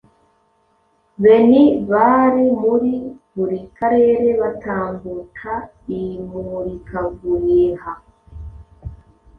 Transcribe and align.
Benhi 1.21 1.63
bari 1.91 2.45
muri 2.61 2.93
buri 3.35 3.59
Karere 3.77 4.25
batambuta 4.41 5.51
imurikaguriha 6.01 7.91